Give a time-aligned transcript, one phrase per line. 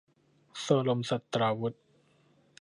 [0.61, 1.73] โซรมศัสตราวุธ